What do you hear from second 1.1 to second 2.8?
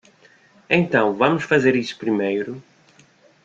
vamos fazer isso primeiro.